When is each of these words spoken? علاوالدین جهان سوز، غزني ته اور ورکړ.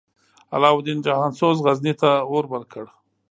علاوالدین 0.55 0.99
جهان 1.05 1.31
سوز، 1.39 1.57
غزني 1.65 1.93
ته 2.01 2.11
اور 2.31 2.43
ورکړ. 2.53 2.83